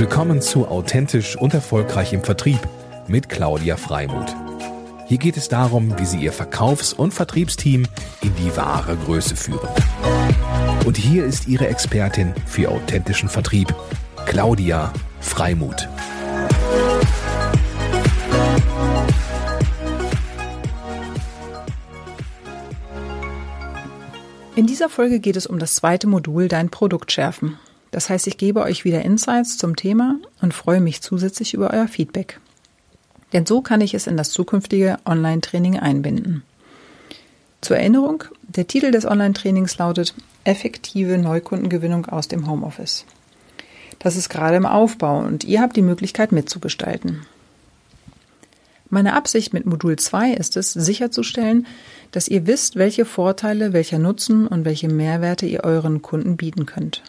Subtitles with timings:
[0.00, 2.58] Willkommen zu Authentisch und Erfolgreich im Vertrieb
[3.06, 4.34] mit Claudia Freimuth.
[5.06, 7.86] Hier geht es darum, wie Sie Ihr Verkaufs- und Vertriebsteam
[8.22, 9.68] in die wahre Größe führen.
[10.86, 13.74] Und hier ist Ihre Expertin für authentischen Vertrieb,
[14.24, 14.90] Claudia
[15.20, 15.86] Freimuth.
[24.56, 27.58] In dieser Folge geht es um das zweite Modul Dein Produkt schärfen.
[27.90, 31.88] Das heißt, ich gebe euch wieder Insights zum Thema und freue mich zusätzlich über euer
[31.88, 32.40] Feedback.
[33.32, 36.42] Denn so kann ich es in das zukünftige Online-Training einbinden.
[37.60, 43.04] Zur Erinnerung, der Titel des Online-Trainings lautet Effektive Neukundengewinnung aus dem Homeoffice.
[43.98, 47.26] Das ist gerade im Aufbau und ihr habt die Möglichkeit mitzugestalten.
[48.88, 51.66] Meine Absicht mit Modul 2 ist es, sicherzustellen,
[52.10, 57.02] dass ihr wisst, welche Vorteile, welcher Nutzen und welche Mehrwerte ihr euren Kunden bieten könnt.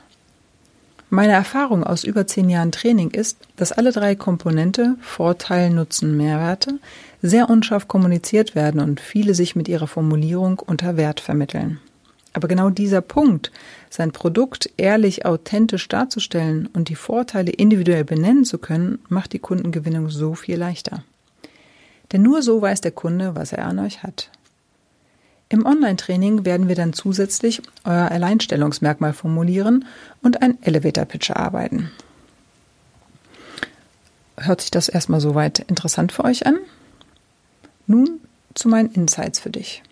[1.14, 6.80] Meine Erfahrung aus über zehn Jahren Training ist, dass alle drei Komponente Vorteil, Nutzen, Mehrwerte
[7.22, 11.82] sehr unscharf kommuniziert werden und viele sich mit ihrer Formulierung unter Wert vermitteln.
[12.32, 13.52] Aber genau dieser Punkt,
[13.90, 20.10] sein Produkt ehrlich, authentisch darzustellen und die Vorteile individuell benennen zu können, macht die Kundengewinnung
[20.10, 21.04] so viel leichter.
[22.14, 24.32] Denn nur so weiß der Kunde, was er an euch hat.
[25.52, 29.84] Im Online-Training werden wir dann zusätzlich euer Alleinstellungsmerkmal formulieren
[30.22, 31.92] und ein Elevator-Pitch erarbeiten.
[34.38, 36.58] Hört sich das erstmal soweit interessant für euch an?
[37.86, 38.22] Nun
[38.54, 39.84] zu meinen Insights für dich.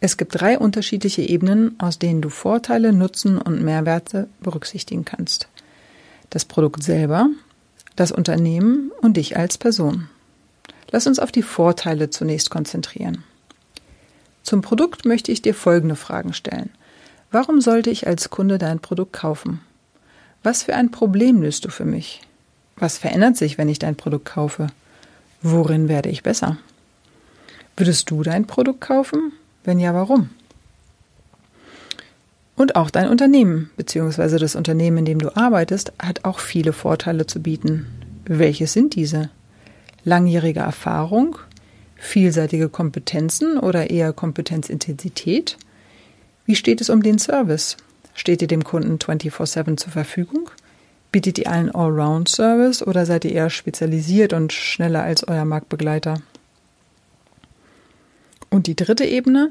[0.00, 5.48] Es gibt drei unterschiedliche Ebenen, aus denen du Vorteile, Nutzen und Mehrwerte berücksichtigen kannst.
[6.28, 7.30] Das Produkt selber,
[7.96, 10.10] das Unternehmen und dich als Person.
[10.90, 13.24] Lass uns auf die Vorteile zunächst konzentrieren.
[14.48, 16.70] Zum Produkt möchte ich dir folgende Fragen stellen.
[17.30, 19.60] Warum sollte ich als Kunde dein Produkt kaufen?
[20.42, 22.22] Was für ein Problem löst du für mich?
[22.76, 24.68] Was verändert sich, wenn ich dein Produkt kaufe?
[25.42, 26.56] Worin werde ich besser?
[27.76, 29.32] Würdest du dein Produkt kaufen?
[29.64, 30.30] Wenn ja, warum?
[32.56, 34.38] Und auch dein Unternehmen bzw.
[34.38, 37.84] das Unternehmen, in dem du arbeitest, hat auch viele Vorteile zu bieten.
[38.24, 39.28] Welche sind diese?
[40.04, 41.36] Langjährige Erfahrung,
[41.98, 45.58] vielseitige Kompetenzen oder eher Kompetenzintensität?
[46.46, 47.76] Wie steht es um den Service?
[48.14, 50.50] Steht ihr dem Kunden 24/7 zur Verfügung?
[51.12, 56.20] Bietet ihr einen Allround-Service oder seid ihr eher spezialisiert und schneller als euer Marktbegleiter?
[58.50, 59.50] Und die dritte Ebene,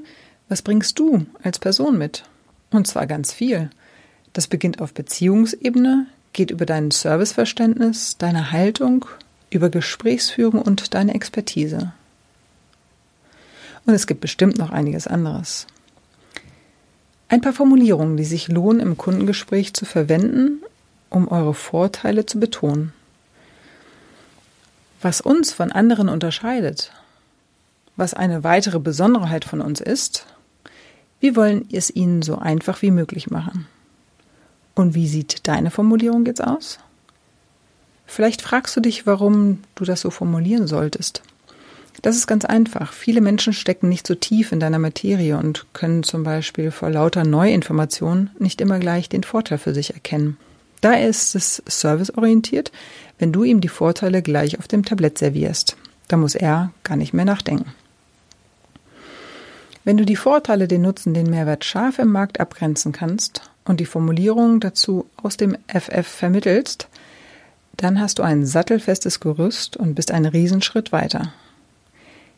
[0.50, 2.24] was bringst du als Person mit?
[2.72, 3.70] Und zwar ganz viel.
[4.34, 9.06] Das beginnt auf Beziehungsebene, geht über dein Serviceverständnis, deine Haltung,
[9.50, 11.94] über Gesprächsführung und deine Expertise.
[13.88, 15.66] Und es gibt bestimmt noch einiges anderes.
[17.30, 20.62] Ein paar Formulierungen, die sich lohnen, im Kundengespräch zu verwenden,
[21.10, 22.92] um eure Vorteile zu betonen.
[25.02, 26.92] Was uns von anderen unterscheidet,
[27.96, 30.26] was eine weitere Besonderheit von uns ist,
[31.22, 33.68] wir wollen es ihnen so einfach wie möglich machen.
[34.76, 36.80] Und wie sieht deine Formulierung jetzt aus?
[38.06, 41.24] Vielleicht fragst du dich, warum du das so formulieren solltest.
[42.02, 42.94] Das ist ganz einfach.
[42.94, 47.24] Viele Menschen stecken nicht so tief in deiner Materie und können zum Beispiel vor lauter
[47.24, 50.38] Neuinformationen nicht immer gleich den Vorteil für sich erkennen.
[50.82, 52.72] Da ist es serviceorientiert,
[53.18, 55.76] wenn du ihm die Vorteile gleich auf dem Tablett servierst.
[56.08, 57.74] Da muss er gar nicht mehr nachdenken.
[59.84, 63.86] Wenn du die Vorteile, den Nutzen, den Mehrwert scharf im Markt abgrenzen kannst und die
[63.86, 66.90] Formulierung dazu aus dem FF vermittelst,
[67.78, 71.34] dann hast du ein sattelfestes Gerüst und bist einen Riesenschritt weiter.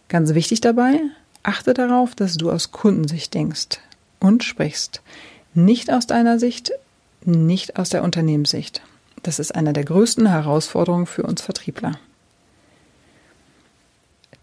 [0.09, 0.99] Ganz wichtig dabei,
[1.43, 3.79] achte darauf, dass du aus Kundensicht denkst
[4.19, 5.01] und sprichst.
[5.53, 6.71] Nicht aus deiner Sicht,
[7.23, 8.81] nicht aus der Unternehmenssicht.
[9.23, 11.99] Das ist eine der größten Herausforderungen für uns Vertriebler.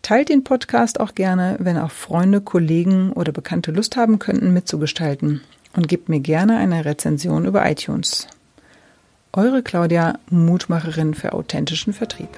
[0.02, 5.40] Teilt den Podcast auch gerne, wenn auch Freunde, Kollegen oder Bekannte Lust haben könnten, mitzugestalten.
[5.74, 8.28] Und gebt mir gerne eine Rezension über iTunes.
[9.32, 12.30] Eure Claudia, Mutmacherin für authentischen Vertrieb.